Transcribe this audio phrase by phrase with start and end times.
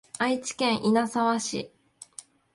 [0.17, 1.71] 愛知県稲沢市